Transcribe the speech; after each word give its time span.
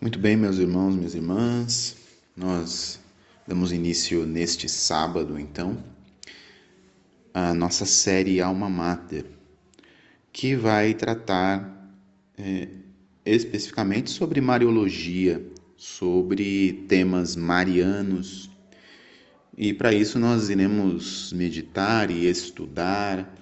Muito 0.00 0.18
bem, 0.18 0.34
meus 0.34 0.56
irmãos, 0.56 0.96
minhas 0.96 1.14
irmãs, 1.14 1.94
nós 2.34 2.98
damos 3.46 3.70
início 3.70 4.24
neste 4.24 4.66
sábado, 4.66 5.38
então, 5.38 5.76
a 7.34 7.52
nossa 7.52 7.84
série 7.84 8.40
Alma 8.40 8.66
Mater, 8.66 9.26
que 10.32 10.56
vai 10.56 10.94
tratar 10.94 11.92
é, 12.38 12.68
especificamente 13.26 14.08
sobre 14.08 14.40
Mariologia, 14.40 15.46
sobre 15.76 16.86
temas 16.88 17.36
marianos. 17.36 18.48
E 19.54 19.74
para 19.74 19.92
isso 19.92 20.18
nós 20.18 20.48
iremos 20.48 21.30
meditar 21.34 22.10
e 22.10 22.24
estudar 22.24 23.36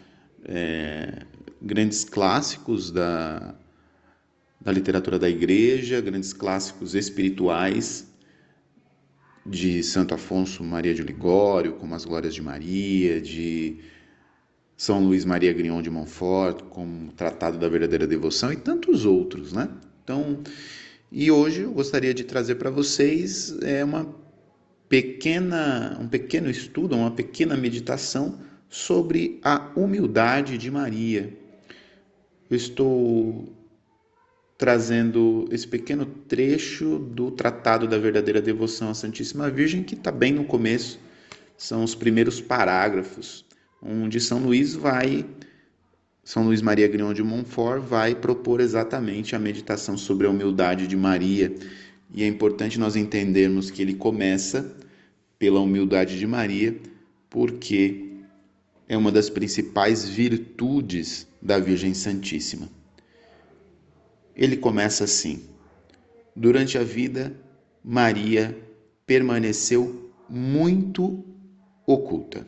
é, 0.44 1.24
grandes 1.62 2.02
clássicos 2.02 2.90
da 2.90 3.54
da 4.60 4.72
literatura 4.72 5.18
da 5.18 5.28
igreja, 5.28 6.00
grandes 6.00 6.32
clássicos 6.32 6.94
espirituais 6.94 8.06
de 9.46 9.82
Santo 9.82 10.14
Afonso 10.14 10.62
Maria 10.62 10.94
de 10.94 11.02
Ligório, 11.02 11.74
como 11.74 11.94
as 11.94 12.04
Glórias 12.04 12.34
de 12.34 12.42
Maria, 12.42 13.20
de 13.20 13.78
São 14.76 15.02
Luís 15.02 15.24
Maria 15.24 15.52
Grignon 15.52 15.80
de 15.80 15.90
Montfort, 15.90 16.64
como 16.64 17.08
o 17.08 17.12
Tratado 17.12 17.58
da 17.58 17.68
Verdadeira 17.68 18.06
Devoção 18.06 18.52
e 18.52 18.56
tantos 18.56 19.06
outros, 19.06 19.52
né? 19.52 19.68
Então, 20.04 20.42
e 21.10 21.30
hoje 21.30 21.62
eu 21.62 21.72
gostaria 21.72 22.12
de 22.12 22.24
trazer 22.24 22.56
para 22.56 22.70
vocês 22.70 23.56
é 23.62 23.82
uma 23.82 24.14
pequena, 24.88 25.96
um 26.00 26.08
pequeno 26.08 26.50
estudo, 26.50 26.96
uma 26.96 27.10
pequena 27.10 27.56
meditação 27.56 28.40
sobre 28.68 29.40
a 29.42 29.70
humildade 29.74 30.58
de 30.58 30.70
Maria. 30.70 31.36
Eu 32.50 32.56
estou 32.56 33.57
trazendo 34.58 35.48
esse 35.52 35.68
pequeno 35.68 36.04
trecho 36.04 36.98
do 36.98 37.30
Tratado 37.30 37.86
da 37.86 37.96
Verdadeira 37.96 38.42
Devoção 38.42 38.90
à 38.90 38.94
Santíssima 38.94 39.48
Virgem, 39.48 39.84
que 39.84 39.94
está 39.94 40.10
bem 40.10 40.32
no 40.32 40.44
começo, 40.44 40.98
são 41.56 41.84
os 41.84 41.94
primeiros 41.94 42.40
parágrafos, 42.40 43.44
onde 43.80 44.20
São 44.20 44.40
Luís 44.40 44.74
vai, 44.74 45.24
São 46.24 46.44
Luís 46.44 46.60
Maria 46.60 46.88
Grignon 46.88 47.14
de 47.14 47.22
Montfort 47.22 47.80
vai 47.80 48.16
propor 48.16 48.60
exatamente 48.60 49.36
a 49.36 49.38
meditação 49.38 49.96
sobre 49.96 50.26
a 50.26 50.30
humildade 50.30 50.88
de 50.88 50.96
Maria. 50.96 51.54
E 52.12 52.24
é 52.24 52.26
importante 52.26 52.80
nós 52.80 52.96
entendermos 52.96 53.70
que 53.70 53.80
ele 53.80 53.94
começa 53.94 54.76
pela 55.38 55.60
humildade 55.60 56.18
de 56.18 56.26
Maria, 56.26 56.76
porque 57.30 58.08
é 58.88 58.96
uma 58.96 59.12
das 59.12 59.30
principais 59.30 60.08
virtudes 60.08 61.28
da 61.40 61.60
Virgem 61.60 61.94
Santíssima. 61.94 62.77
Ele 64.38 64.56
começa 64.56 65.04
assim: 65.04 65.48
Durante 66.34 66.78
a 66.78 66.84
vida, 66.84 67.34
Maria 67.84 68.56
permaneceu 69.04 70.12
muito 70.28 71.24
oculta. 71.84 72.46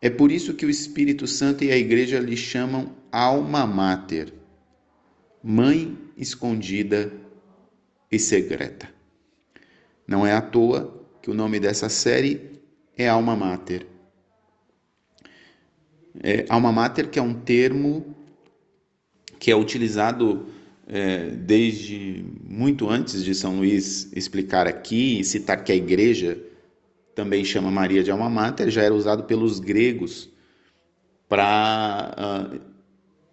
É 0.00 0.08
por 0.08 0.30
isso 0.30 0.54
que 0.54 0.64
o 0.64 0.70
Espírito 0.70 1.26
Santo 1.26 1.64
e 1.64 1.72
a 1.72 1.76
Igreja 1.76 2.20
lhe 2.20 2.36
chamam 2.36 2.94
alma 3.10 3.66
mater, 3.66 4.32
mãe 5.42 5.98
escondida 6.16 7.12
e 8.10 8.18
secreta. 8.18 8.88
Não 10.06 10.26
é 10.26 10.32
à 10.32 10.40
toa 10.40 11.02
que 11.22 11.30
o 11.30 11.34
nome 11.34 11.58
dessa 11.58 11.88
série 11.88 12.60
é 12.96 13.08
Alma 13.08 13.34
Mater. 13.34 13.86
É, 16.22 16.44
alma 16.48 16.70
Mater, 16.70 17.08
que 17.08 17.18
é 17.18 17.22
um 17.22 17.32
termo 17.32 18.14
que 19.38 19.50
é 19.50 19.56
utilizado 19.56 20.46
é, 20.94 21.30
desde 21.30 22.22
muito 22.46 22.90
antes 22.90 23.24
de 23.24 23.34
São 23.34 23.56
Luís 23.56 24.12
explicar 24.14 24.66
aqui 24.66 25.20
e 25.20 25.24
citar 25.24 25.64
que 25.64 25.72
a 25.72 25.74
igreja 25.74 26.38
também 27.14 27.46
chama 27.46 27.70
Maria 27.70 28.02
de 28.02 28.10
alma 28.10 28.28
mater, 28.28 28.70
já 28.70 28.82
era 28.82 28.92
usado 28.92 29.24
pelos 29.24 29.58
gregos 29.58 30.28
para 31.26 32.52
uh, 32.52 32.60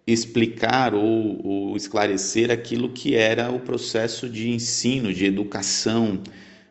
explicar 0.06 0.94
ou, 0.94 1.46
ou, 1.46 1.76
esclarecer 1.76 2.50
aquilo 2.50 2.88
que 2.88 3.14
era 3.14 3.50
o 3.50 3.60
processo 3.60 4.26
de 4.26 4.48
ensino, 4.48 5.12
de 5.12 5.26
educação. 5.26 6.22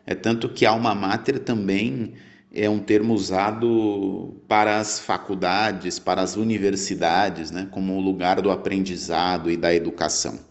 É 0.04 0.16
tanto 0.16 0.48
que 0.48 0.66
alma 0.66 0.92
mater 0.92 1.38
também 1.38 2.14
é 2.52 2.68
um 2.68 2.80
termo 2.80 3.14
usado 3.14 4.42
para 4.48 4.80
as 4.80 4.98
faculdades, 4.98 6.00
para 6.00 6.20
as 6.20 6.34
universidades, 6.34 7.52
né, 7.52 7.68
como 7.70 7.96
o 7.96 8.00
lugar 8.00 8.42
do 8.42 8.50
aprendizado 8.50 9.48
e 9.48 9.56
da 9.56 9.72
educação. 9.72 10.49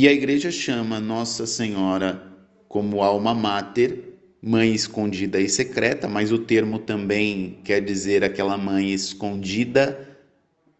E 0.00 0.06
a 0.06 0.12
igreja 0.12 0.48
chama 0.52 1.00
Nossa 1.00 1.44
Senhora 1.44 2.22
como 2.68 3.02
alma 3.02 3.34
mater, 3.34 4.16
mãe 4.40 4.72
escondida 4.72 5.40
e 5.40 5.48
secreta, 5.48 6.06
mas 6.06 6.30
o 6.30 6.38
termo 6.38 6.78
também 6.78 7.58
quer 7.64 7.80
dizer 7.80 8.22
aquela 8.22 8.56
mãe 8.56 8.92
escondida, 8.92 10.16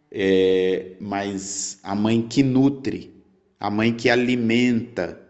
é, 0.08 0.92
mas 1.00 1.80
a 1.82 1.96
mãe 1.96 2.22
que 2.22 2.44
nutre, 2.44 3.10
a 3.58 3.68
mãe 3.68 3.92
que 3.92 4.08
alimenta, 4.08 5.20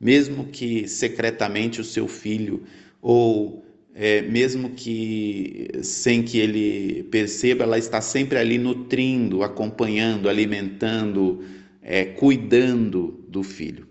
mesmo 0.00 0.46
que 0.46 0.88
secretamente 0.88 1.82
o 1.82 1.84
seu 1.84 2.08
filho, 2.08 2.62
ou 3.02 3.62
é, 3.94 4.22
mesmo 4.22 4.70
que 4.70 5.68
sem 5.82 6.22
que 6.22 6.38
ele 6.38 7.02
perceba, 7.10 7.64
ela 7.64 7.76
está 7.76 8.00
sempre 8.00 8.38
ali 8.38 8.56
nutrindo, 8.56 9.42
acompanhando, 9.42 10.30
alimentando, 10.30 11.44
é, 11.82 12.04
cuidando 12.04 13.24
do 13.28 13.42
filho. 13.42 13.86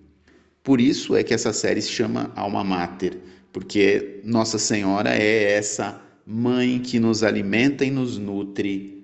Por 0.63 0.79
isso 0.79 1.15
é 1.15 1.23
que 1.23 1.33
essa 1.33 1.51
série 1.51 1.81
se 1.81 1.89
chama 1.89 2.31
Alma 2.35 2.63
Mater, 2.63 3.17
porque 3.51 4.21
Nossa 4.23 4.57
Senhora 4.57 5.15
é 5.15 5.53
essa 5.53 6.01
mãe 6.25 6.79
que 6.79 6.99
nos 6.99 7.23
alimenta 7.23 7.83
e 7.83 7.91
nos 7.91 8.17
nutre 8.17 9.03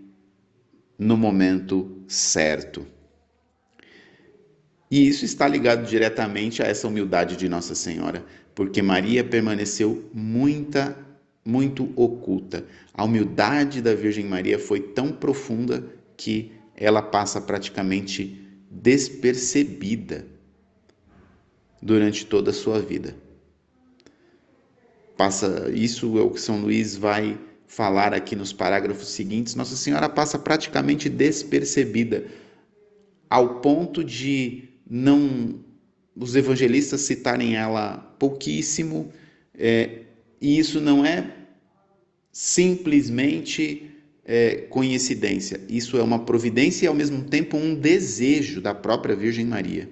no 0.97 1.17
momento 1.17 2.03
certo. 2.07 2.85
E 4.89 5.05
isso 5.07 5.25
está 5.25 5.47
ligado 5.47 5.85
diretamente 5.85 6.63
a 6.63 6.65
essa 6.65 6.87
humildade 6.87 7.35
de 7.35 7.49
Nossa 7.49 7.75
Senhora, 7.75 8.23
porque 8.55 8.81
Maria 8.81 9.23
permaneceu 9.23 10.09
muita, 10.13 10.97
muito 11.43 11.91
oculta. 11.95 12.65
A 12.93 13.03
humildade 13.03 13.81
da 13.81 13.93
Virgem 13.93 14.25
Maria 14.25 14.57
foi 14.57 14.79
tão 14.79 15.11
profunda 15.11 15.85
que 16.15 16.53
ela 16.75 17.01
passa 17.01 17.41
praticamente 17.41 18.46
despercebida 18.69 20.27
durante 21.81 22.25
toda 22.25 22.51
a 22.51 22.53
sua 22.53 22.79
vida. 22.79 23.15
Passa, 25.15 25.71
isso 25.73 26.17
é 26.17 26.21
o 26.21 26.29
que 26.29 26.39
São 26.39 26.61
Luís 26.61 26.95
vai 26.95 27.39
falar 27.65 28.13
aqui 28.13 28.35
nos 28.35 28.53
parágrafos 28.53 29.09
seguintes. 29.09 29.55
Nossa 29.55 29.75
Senhora 29.75 30.07
passa 30.07 30.37
praticamente 30.39 31.09
despercebida, 31.09 32.27
ao 33.29 33.59
ponto 33.59 34.03
de 34.03 34.69
não 34.89 35.59
os 36.15 36.35
evangelistas 36.35 37.01
citarem 37.01 37.55
ela 37.55 37.97
pouquíssimo, 38.17 39.11
é, 39.53 40.03
e 40.41 40.57
isso 40.57 40.79
não 40.79 41.05
é 41.05 41.35
simplesmente 42.31 43.96
é, 44.29 44.55
coincidência, 44.69 45.61
isso 45.69 45.97
é 45.97 46.03
uma 46.03 46.25
providência 46.25 46.83
e 46.83 46.87
ao 46.89 46.93
mesmo 46.93 47.23
tempo 47.23 47.55
um 47.55 47.73
desejo 47.73 48.59
da 48.59 48.75
própria 48.75 49.15
Virgem 49.15 49.45
Maria. 49.45 49.89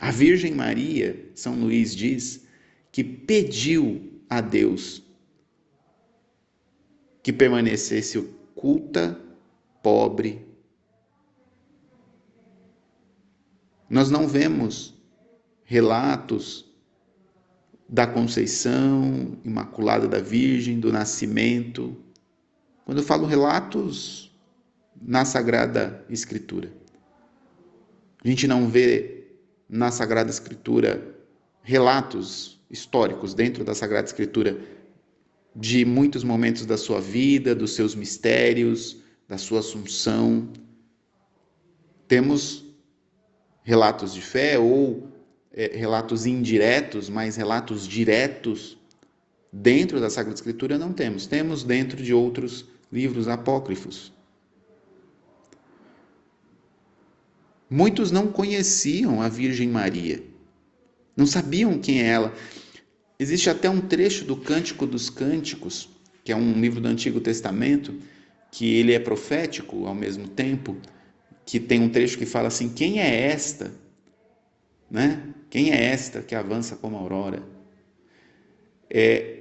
A 0.00 0.10
Virgem 0.10 0.54
Maria, 0.54 1.30
São 1.34 1.54
Luís 1.54 1.94
diz, 1.94 2.46
que 2.90 3.04
pediu 3.04 4.00
a 4.30 4.40
Deus 4.40 5.02
que 7.22 7.32
permanecesse 7.32 8.18
oculta, 8.18 9.18
pobre. 9.82 10.46
Nós 13.88 14.10
não 14.10 14.28
vemos 14.28 14.94
relatos 15.64 16.70
da 17.88 18.06
Conceição 18.06 19.38
Imaculada 19.44 20.06
da 20.06 20.20
Virgem, 20.20 20.80
do 20.80 20.92
nascimento, 20.92 21.96
quando 22.84 22.98
eu 22.98 23.04
falo 23.04 23.26
relatos 23.26 24.30
na 25.00 25.24
Sagrada 25.24 26.04
Escritura. 26.08 26.70
A 28.22 28.28
gente 28.28 28.46
não 28.46 28.68
vê 28.68 29.26
na 29.68 29.90
Sagrada 29.90 30.30
Escritura 30.30 31.14
relatos 31.62 32.60
históricos 32.70 33.34
dentro 33.34 33.64
da 33.64 33.74
Sagrada 33.74 34.06
Escritura 34.06 34.58
de 35.56 35.84
muitos 35.84 36.24
momentos 36.24 36.66
da 36.66 36.76
sua 36.76 37.00
vida, 37.00 37.54
dos 37.54 37.74
seus 37.74 37.94
mistérios, 37.94 38.98
da 39.28 39.38
sua 39.38 39.60
assunção. 39.60 40.48
Temos 42.08 42.64
relatos 43.62 44.12
de 44.12 44.20
fé 44.20 44.58
ou 44.58 45.08
é, 45.52 45.76
relatos 45.76 46.26
indiretos, 46.26 47.08
mas 47.08 47.36
relatos 47.36 47.86
diretos 47.86 48.76
dentro 49.52 50.00
da 50.00 50.10
Sagrada 50.10 50.36
Escritura 50.36 50.76
não 50.76 50.92
temos. 50.92 51.26
Temos 51.26 51.62
dentro 51.62 52.02
de 52.02 52.12
outros 52.12 52.73
livros 52.94 53.26
apócrifos. 53.26 54.12
Muitos 57.68 58.12
não 58.12 58.28
conheciam 58.28 59.20
a 59.20 59.28
Virgem 59.28 59.68
Maria, 59.68 60.22
Não 61.16 61.26
sabiam 61.26 61.76
quem 61.78 62.02
é 62.02 62.06
ela. 62.06 62.32
Existe 63.18 63.50
até 63.50 63.68
um 63.68 63.80
trecho 63.80 64.24
do 64.24 64.36
Cântico 64.36 64.86
dos 64.86 65.10
Cânticos, 65.10 65.88
que 66.22 66.30
é 66.30 66.36
um 66.36 66.60
livro 66.60 66.80
do 66.80 66.86
Antigo 66.86 67.20
Testamento, 67.20 67.94
que 68.52 68.74
ele 68.74 68.92
é 68.92 69.00
profético 69.00 69.86
ao 69.86 69.94
mesmo 69.94 70.28
tempo, 70.28 70.76
que 71.44 71.58
tem 71.58 71.80
um 71.80 71.88
trecho 71.88 72.16
que 72.16 72.26
fala 72.26 72.46
assim: 72.46 72.68
Quem 72.68 73.00
é 73.00 73.22
esta? 73.22 73.72
Né? 74.88 75.34
Quem 75.50 75.72
é 75.72 75.84
esta 75.84 76.22
que 76.22 76.34
avança 76.34 76.76
como 76.76 76.96
aurora? 76.96 77.42
É, 78.88 79.33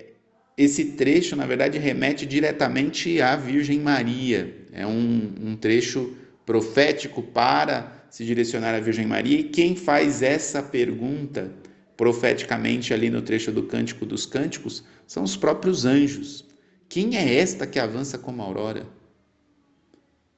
esse 0.58 0.86
trecho, 0.92 1.36
na 1.36 1.46
verdade, 1.46 1.78
remete 1.78 2.26
diretamente 2.26 3.20
à 3.22 3.36
Virgem 3.36 3.80
Maria. 3.80 4.56
É 4.72 4.86
um, 4.86 5.34
um 5.42 5.56
trecho 5.56 6.16
profético 6.46 7.22
para 7.22 8.06
se 8.10 8.24
direcionar 8.24 8.76
à 8.76 8.80
Virgem 8.80 9.08
Maria. 9.08 9.40
E 9.40 9.44
quem 9.46 9.76
faz 9.76 10.22
essa 10.22 10.62
pergunta 10.62 11.52
profeticamente 11.98 12.94
ali 12.94 13.10
no 13.10 13.22
trecho 13.22 13.52
do 13.52 13.64
Cântico 13.64 14.06
dos 14.06 14.26
Cânticos 14.26 14.84
são 15.08 15.24
os 15.24 15.36
próprios 15.36 15.86
anjos. 15.86 16.46
Quem 16.88 17.18
é 17.18 17.36
esta 17.36 17.66
que 17.66 17.80
avança 17.80 18.18
como 18.18 18.42
aurora? 18.42 18.86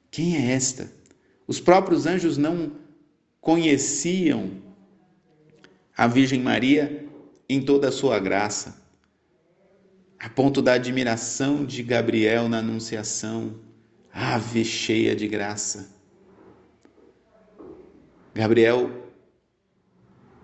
Quem 0.09 0.37
é 0.37 0.51
esta? 0.53 0.89
Os 1.45 1.59
próprios 1.59 2.05
anjos 2.05 2.37
não 2.37 2.71
conheciam 3.41 4.51
a 5.97 6.07
Virgem 6.07 6.41
Maria 6.41 7.05
em 7.47 7.61
toda 7.61 7.89
a 7.89 7.91
sua 7.91 8.19
graça, 8.19 8.81
a 10.25 10.29
ponto 10.29 10.59
da 10.59 10.73
admiração 10.73 11.63
de 11.63 11.83
Gabriel 11.83 12.49
na 12.49 12.57
Anunciação, 12.57 13.59
ave 14.11 14.65
cheia 14.65 15.15
de 15.15 15.27
graça. 15.27 15.95
Gabriel, 18.33 19.07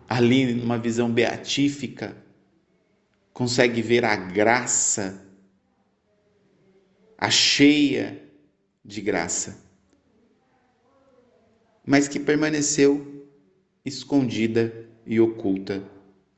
ali 0.07 0.53
numa 0.53 0.77
visão 0.77 1.11
beatífica, 1.11 2.15
consegue 3.33 3.81
ver 3.81 4.05
a 4.05 4.15
graça, 4.15 5.25
a 7.17 7.31
cheia 7.31 8.21
de 8.85 9.01
graça, 9.01 9.65
mas 11.83 12.07
que 12.07 12.19
permaneceu 12.19 13.27
escondida 13.83 14.87
e 15.07 15.19
oculta 15.19 15.83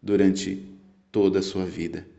durante 0.01 0.65
toda 1.11 1.39
a 1.39 1.43
sua 1.43 1.65
vida. 1.65 2.12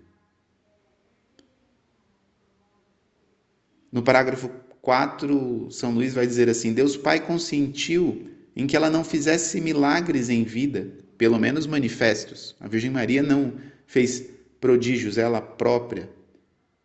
No 3.95 4.03
parágrafo 4.03 4.51
4, 4.83 5.69
São 5.71 5.95
Luís 5.95 6.15
vai 6.15 6.27
dizer 6.27 6.49
assim: 6.49 6.73
Deus 6.73 6.97
Pai 6.97 7.25
consentiu 7.25 8.29
em 8.57 8.67
que 8.67 8.77
ela 8.77 8.91
não 8.91 9.05
fizesse 9.05 9.61
milagres 9.61 10.29
em 10.29 10.43
vida, 10.43 10.91
pelo 11.17 11.39
menos 11.39 11.65
manifestos. 11.65 12.57
A 12.59 12.67
Virgem 12.67 12.91
Maria 12.91 13.23
não 13.23 13.53
fez 13.87 14.25
prodígios 14.61 15.17
ela 15.17 15.41
própria, 15.41 16.11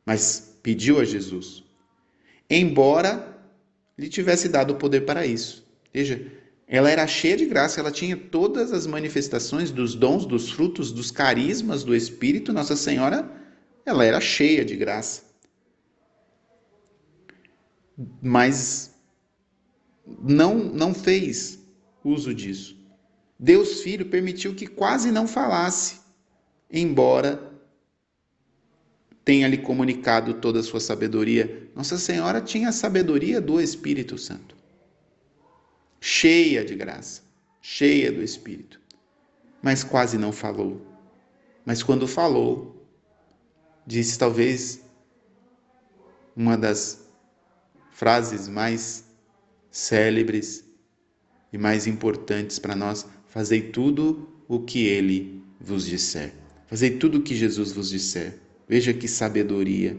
mas 0.06 0.56
pediu 0.62 1.00
a 1.00 1.04
Jesus. 1.04 1.64
Embora 2.48 3.42
lhe 3.98 4.08
tivesse 4.08 4.48
dado 4.48 4.74
o 4.74 4.78
poder 4.78 5.02
para 5.02 5.26
isso. 5.26 5.68
Veja, 5.92 6.32
ela 6.68 6.92
era 6.92 7.08
cheia 7.08 7.36
de 7.36 7.48
graça, 7.48 7.80
ela 7.80 7.92
tinha 7.92 8.16
todas 8.16 8.72
as 8.72 8.86
manifestações 8.86 9.72
dos 9.72 9.96
dons, 9.96 10.28
dos 10.28 10.52
frutos, 10.52 10.92
dos 10.92 11.10
carismas 11.10 11.84
do 11.84 11.96
Espírito. 11.96 12.54
Nossa 12.54 12.76
Senhora, 12.76 13.28
ela 13.84 14.06
era 14.06 14.22
cheia 14.22 14.64
de 14.64 14.76
graça. 14.76 15.29
Mas 18.22 18.96
não, 20.06 20.56
não 20.58 20.94
fez 20.94 21.60
uso 22.04 22.34
disso. 22.34 22.78
Deus 23.38 23.82
Filho 23.82 24.06
permitiu 24.06 24.56
que 24.56 24.68
quase 24.68 25.12
não 25.12 25.28
falasse, 25.28 26.00
embora 26.70 27.52
tenha 29.24 29.48
lhe 29.48 29.58
comunicado 29.58 30.36
toda 30.36 30.60
a 30.60 30.64
sua 30.64 30.80
sabedoria. 30.80 31.70
Nossa 31.76 31.98
Senhora 31.98 32.42
tinha 32.42 32.70
a 32.70 32.74
sabedoria 32.74 33.40
do 33.40 33.62
Espírito 33.62 34.18
Santo 34.18 34.60
cheia 36.00 36.64
de 36.64 36.76
graça, 36.76 37.22
cheia 37.62 38.12
do 38.12 38.24
Espírito, 38.24 38.80
mas 39.62 39.84
quase 39.84 40.18
não 40.18 40.32
falou. 40.32 40.82
Mas 41.66 41.84
quando 41.84 42.08
falou, 42.08 42.88
disse 43.86 44.18
talvez 44.18 44.82
uma 46.36 46.58
das 46.58 47.09
frases 48.00 48.48
mais 48.48 49.04
célebres 49.70 50.64
e 51.52 51.58
mais 51.58 51.86
importantes 51.86 52.58
para 52.58 52.74
nós: 52.74 53.06
fazei 53.28 53.62
tudo 53.62 54.30
o 54.48 54.62
que 54.62 54.88
ele 54.88 55.44
vos 55.60 55.86
disser. 55.86 56.34
Fazei 56.68 56.92
tudo 56.92 57.18
o 57.18 57.22
que 57.22 57.36
Jesus 57.36 57.74
vos 57.74 57.90
disser. 57.90 58.40
Veja 58.70 58.94
que 58.94 59.06
sabedoria. 59.06 59.98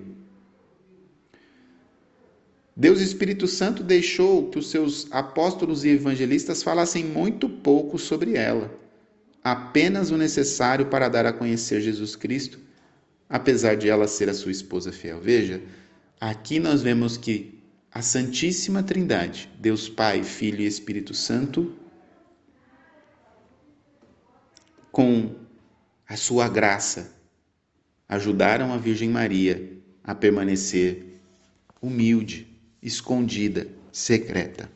Deus 2.75 3.03
Espírito 3.03 3.47
Santo 3.47 3.83
deixou 3.83 4.49
que 4.49 4.59
os 4.59 4.71
seus 4.71 5.07
apóstolos 5.11 5.85
e 5.85 5.91
evangelistas 5.91 6.63
falassem 6.63 7.05
muito 7.05 7.51
pouco 7.51 7.99
sobre 7.99 8.35
ela, 8.35 8.73
apenas 9.45 10.11
o 10.11 10.17
necessário 10.17 10.87
para 10.87 11.07
dar 11.11 11.27
a 11.27 11.35
conhecer 11.35 11.83
Jesus 11.83 12.17
Cristo, 12.17 12.59
apesar 13.29 13.77
de 13.77 13.91
ela 13.91 14.09
ser 14.09 14.31
a 14.31 14.35
sua 14.35 14.53
esposa 14.53 14.91
fiel. 14.91 15.21
Veja, 15.21 15.61
aqui 16.19 16.59
nós 16.59 16.81
vemos 16.81 17.19
que 17.19 17.60
a 17.93 18.03
Santíssima 18.03 18.83
Trindade, 18.83 19.51
Deus 19.59 19.89
Pai, 19.89 20.23
Filho 20.23 20.61
e 20.61 20.67
Espírito 20.67 21.13
Santo, 21.13 21.75
com 24.93 25.35
a 26.09 26.17
sua 26.17 26.49
graça, 26.49 27.17
ajudaram 28.09 28.73
a 28.73 28.77
Virgem 28.77 29.09
Maria 29.09 29.77
a 30.05 30.15
permanecer 30.15 31.21
humilde, 31.81 32.47
escondida, 32.83 33.69
secreta. 33.93 34.71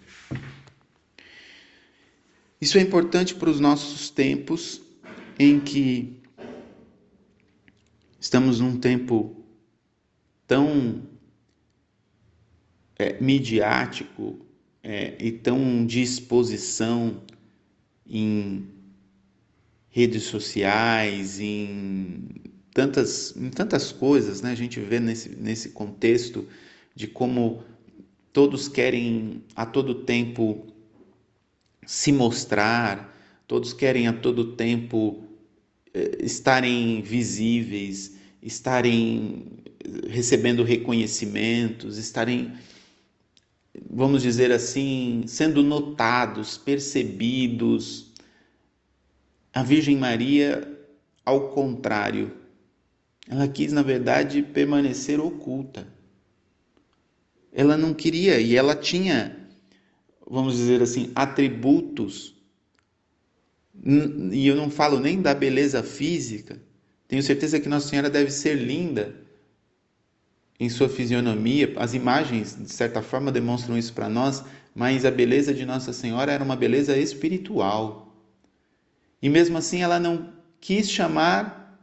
Isso 2.61 2.79
é 2.79 2.81
importante 2.81 3.35
para 3.35 3.51
os 3.51 3.61
nossos 3.61 4.11
tempos 4.11 4.81
em 5.39 5.61
que 5.61 6.21
estamos 8.19 8.61
num 8.61 8.79
tempo 8.79 9.45
tão 10.47 11.03
é, 12.99 13.21
midiático 13.21 14.39
é, 14.83 15.15
e 15.19 15.33
tão 15.33 15.85
de 15.87 16.03
exposição 16.03 17.23
em 18.07 18.69
redes 19.89 20.25
sociais, 20.25 21.41
em 21.41 22.29
tantas, 22.73 23.35
em 23.37 23.49
tantas 23.51 23.93
coisas, 23.93 24.43
né? 24.43 24.51
A 24.51 24.57
gente 24.57 24.81
vê 24.81 24.99
nesse, 24.99 25.31
nesse 25.37 25.71
contexto 25.71 26.47
de 26.95 27.07
como 27.07 27.63
todos 28.33 28.69
querem 28.69 29.43
a 29.55 29.65
todo 29.65 29.95
tempo 29.95 30.67
se 31.87 32.13
mostrar, 32.13 33.17
todos 33.47 33.73
querem 33.73 34.09
a 34.09 34.13
todo 34.13 34.57
tempo 34.57 35.23
eh, 35.93 36.19
estarem 36.21 37.01
visíveis, 37.03 38.17
estarem 38.43 39.47
recebendo 40.09 40.63
reconhecimentos, 40.65 41.99
estarem, 41.99 42.53
vamos 43.91 44.23
dizer 44.23 44.53
assim, 44.53 45.25
sendo 45.27 45.63
notados, 45.63 46.57
percebidos. 46.59 48.13
A 49.53 49.63
Virgem 49.63 49.97
Maria, 49.97 50.67
ao 51.25 51.51
contrário, 51.51 52.33
ela 53.29 53.49
quis, 53.49 53.73
na 53.73 53.83
verdade, 53.83 54.43
permanecer 54.43 55.21
oculta 55.21 55.95
ela 57.55 57.77
não 57.77 57.95
queria 57.95 58.41
e 58.41 58.57
ela 58.57 58.75
tinha, 58.75 59.37
vamos 60.29 60.57
dizer 60.57 60.83
assim, 60.83 61.13
atributos. 61.15 62.35
E 64.33 64.47
eu 64.47 64.57
não 64.57 64.69
falo 64.69 64.99
nem 64.99 65.23
da 65.23 65.33
beleza 65.33 65.83
física. 65.83 66.61
Tenho 67.07 67.23
certeza 67.23 67.61
que 67.61 67.69
Nossa 67.69 67.89
Senhora 67.89 68.11
deve 68.11 68.31
ser 68.31 68.55
linda 68.55 69.15
em 70.59 70.69
sua 70.69 70.89
fisionomia. 70.89 71.73
As 71.77 71.95
imagens, 71.95 72.57
de 72.59 72.73
certa 72.73 73.03
forma, 73.03 73.33
demonstram 73.33 73.77
isso 73.77 73.93
para 73.93 74.09
nós, 74.09 74.45
mas 74.75 75.05
a 75.05 75.11
beleza 75.11 75.53
de 75.53 75.65
Nossa 75.65 75.93
Senhora 75.93 76.33
era 76.33 76.45
uma 76.45 76.57
beleza 76.57 76.97
espiritual. 76.97 78.15
E 79.21 79.29
mesmo 79.29 79.59
assim, 79.59 79.83
ela 79.83 79.99
não 79.99 80.33
quis 80.61 80.91
chamar 80.91 81.79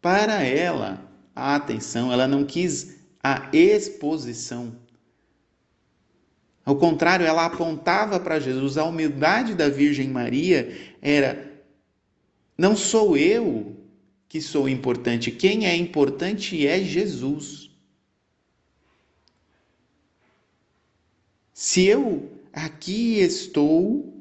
para 0.00 0.42
ela 0.42 1.00
a 1.34 1.56
atenção, 1.56 2.12
ela 2.12 2.28
não 2.28 2.44
quis 2.44 2.98
a 3.22 3.48
exposição. 3.52 4.76
Ao 6.64 6.76
contrário, 6.76 7.26
ela 7.26 7.44
apontava 7.44 8.18
para 8.18 8.40
Jesus. 8.40 8.78
A 8.78 8.84
humildade 8.84 9.54
da 9.54 9.68
Virgem 9.68 10.08
Maria 10.08 10.94
era: 11.02 11.52
não 12.56 12.76
sou 12.76 13.16
eu 13.16 13.76
que 14.28 14.40
sou 14.40 14.68
importante, 14.68 15.30
quem 15.30 15.66
é 15.66 15.76
importante 15.76 16.66
é 16.66 16.82
Jesus. 16.82 17.63
Se 21.54 21.86
eu 21.86 22.32
aqui 22.52 23.20
estou, 23.20 24.12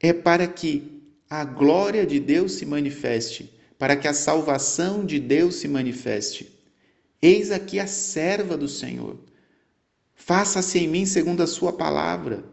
é 0.00 0.14
para 0.14 0.48
que 0.48 1.02
a 1.28 1.44
glória 1.44 2.06
de 2.06 2.18
Deus 2.18 2.52
se 2.52 2.64
manifeste, 2.64 3.52
para 3.78 3.94
que 3.94 4.08
a 4.08 4.14
salvação 4.14 5.04
de 5.04 5.20
Deus 5.20 5.56
se 5.56 5.68
manifeste. 5.68 6.58
Eis 7.20 7.50
aqui 7.50 7.78
a 7.78 7.86
serva 7.86 8.56
do 8.56 8.66
Senhor. 8.66 9.18
Faça-se 10.14 10.78
em 10.78 10.88
mim 10.88 11.04
segundo 11.04 11.42
a 11.42 11.46
sua 11.46 11.70
palavra. 11.70 12.44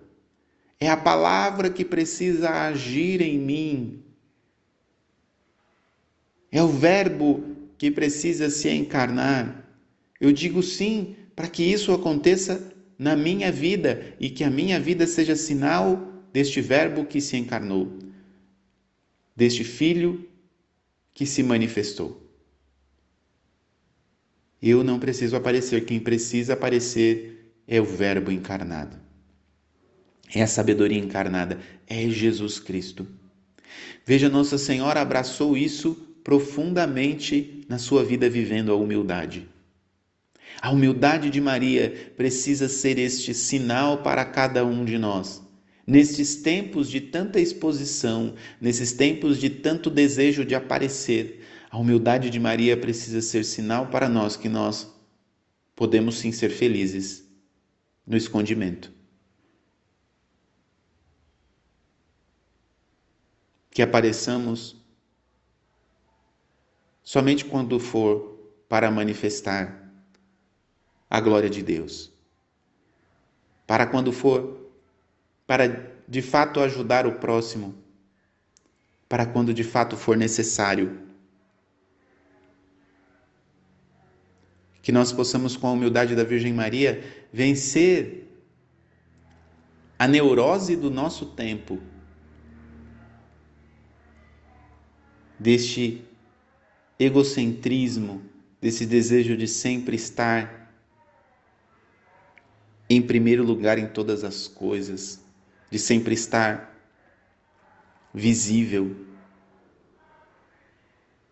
É 0.78 0.90
a 0.90 0.98
palavra 0.98 1.70
que 1.70 1.86
precisa 1.86 2.50
agir 2.50 3.22
em 3.22 3.40
mim. 3.40 4.04
É 6.52 6.62
o 6.62 6.68
Verbo 6.68 7.56
que 7.78 7.90
precisa 7.90 8.50
se 8.50 8.70
encarnar. 8.70 9.66
Eu 10.20 10.34
digo 10.34 10.62
sim 10.62 11.16
para 11.34 11.48
que 11.48 11.64
isso 11.64 11.94
aconteça 11.94 12.76
na 12.98 13.16
minha 13.16 13.52
vida 13.52 14.16
e 14.20 14.30
que 14.30 14.44
a 14.44 14.50
minha 14.50 14.80
vida 14.80 15.06
seja 15.06 15.36
sinal 15.36 16.14
deste 16.34 16.62
Verbo 16.62 17.06
que 17.06 17.22
se 17.22 17.38
encarnou, 17.38 17.98
deste 19.36 19.64
Filho 19.64 20.28
que 21.14 21.26
se 21.26 21.44
manifestou. 21.44 22.24
Eu 24.62 24.84
não 24.84 25.00
preciso 25.00 25.36
aparecer, 25.36 25.86
quem 25.86 26.00
precisa 26.00 26.54
aparecer 26.54 27.54
é 27.68 27.80
o 27.80 27.86
Verbo 27.86 28.32
encarnado. 28.32 28.98
É 30.34 30.42
a 30.42 30.48
sabedoria 30.48 30.98
encarnada, 30.98 31.60
é 31.88 32.10
Jesus 32.10 32.60
Cristo. 32.60 33.08
Veja, 34.06 34.30
Nossa 34.30 34.58
Senhora 34.58 35.02
abraçou 35.02 35.56
isso 35.56 35.96
profundamente 36.24 37.64
na 37.70 37.78
sua 37.78 38.04
vida 38.04 38.30
vivendo 38.30 38.72
a 38.72 38.76
humildade. 38.76 39.48
A 40.62 40.72
humildade 40.72 41.30
de 41.30 41.40
Maria 41.40 42.14
precisa 42.16 42.68
ser 42.68 42.98
este 42.98 43.34
sinal 43.34 44.02
para 44.02 44.26
cada 44.26 44.66
um 44.66 44.84
de 44.84 44.98
nós. 44.98 45.42
Nestes 45.86 46.38
tempos 46.38 46.90
de 46.90 47.00
tanta 47.00 47.40
exposição, 47.40 48.34
nesses 48.60 48.92
tempos 48.92 49.40
de 49.40 49.50
tanto 49.50 49.90
desejo 49.90 50.44
de 50.44 50.56
aparecer, 50.56 51.46
a 51.70 51.78
humildade 51.78 52.30
de 52.30 52.40
Maria 52.40 52.76
precisa 52.76 53.22
ser 53.22 53.46
sinal 53.46 53.88
para 53.88 54.10
nós 54.10 54.36
que 54.36 54.50
nós 54.50 54.94
podemos 55.76 56.18
sim 56.18 56.32
ser 56.32 56.50
felizes 56.50 57.24
no 58.06 58.18
escondimento. 58.18 58.92
Que 63.70 63.82
apareçamos 63.82 64.76
somente 67.04 67.46
quando 67.46 67.80
for 67.80 68.52
para 68.68 68.90
manifestar 68.90 69.87
a 71.10 71.20
glória 71.20 71.50
de 71.50 71.62
Deus. 71.62 72.12
Para 73.66 73.86
quando 73.86 74.12
for 74.12 74.68
para 75.48 75.96
de 76.08 76.22
fato 76.22 76.60
ajudar 76.60 77.08
o 77.08 77.14
próximo, 77.14 77.74
para 79.08 79.26
quando 79.26 79.54
de 79.54 79.64
fato 79.64 79.96
for 79.96 80.18
necessário. 80.18 81.00
Que 84.82 84.92
nós 84.92 85.12
possamos, 85.12 85.58
com 85.58 85.68
a 85.68 85.72
humildade 85.72 86.16
da 86.16 86.24
Virgem 86.24 86.54
Maria, 86.54 87.04
vencer 87.32 88.28
a 89.98 90.08
neurose 90.08 90.76
do 90.76 90.90
nosso 90.90 91.26
tempo, 91.28 91.82
deste 95.40 96.06
egocentrismo, 97.00 98.22
desse 98.62 98.86
desejo 98.86 99.36
de 99.36 99.48
sempre 99.48 99.96
estar 99.96 100.67
em 102.90 103.02
primeiro 103.02 103.44
lugar 103.44 103.78
em 103.78 103.88
todas 103.88 104.24
as 104.24 104.48
coisas, 104.48 105.22
de 105.70 105.78
sempre 105.78 106.14
estar 106.14 106.74
visível, 108.14 108.96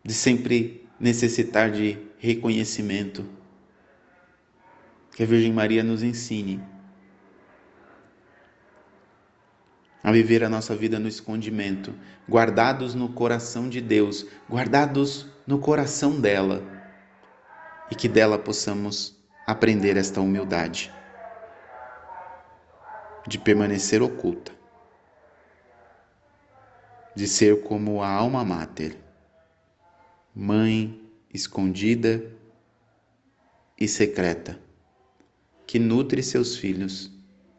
de 0.03 0.13
sempre 0.13 0.87
necessitar 0.99 1.71
de 1.71 1.97
reconhecimento. 2.17 3.25
Que 5.15 5.23
a 5.23 5.25
Virgem 5.25 5.53
Maria 5.53 5.81
nos 5.81 6.03
ensine 6.03 6.61
a 10.03 10.11
viver 10.11 10.43
a 10.43 10.49
nossa 10.49 10.75
vida 10.75 10.99
no 10.99 11.07
escondimento, 11.07 11.95
guardados 12.29 12.93
no 12.93 13.09
coração 13.09 13.69
de 13.69 13.79
Deus, 13.79 14.27
guardados 14.47 15.25
no 15.47 15.57
coração 15.57 16.19
dela, 16.19 16.61
e 17.89 17.95
que 17.95 18.09
dela 18.09 18.37
possamos 18.37 19.17
aprender 19.47 19.95
esta 19.95 20.19
humildade 20.19 20.91
de 23.27 23.39
permanecer 23.39 24.01
oculta, 24.01 24.51
de 27.15 27.27
ser 27.27 27.61
como 27.63 28.03
a 28.03 28.09
alma 28.09 28.43
máter, 28.43 28.97
mãe 30.33 31.01
escondida 31.33 32.23
e 33.77 33.87
secreta, 33.87 34.59
que 35.65 35.79
nutre 35.79 36.21
seus 36.21 36.55
filhos 36.55 37.11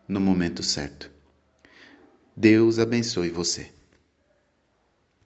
no 0.07 0.21
momento 0.21 0.63
certo. 0.63 1.11
Deus 2.37 2.79
abençoe 2.79 3.31
você. 3.31 3.76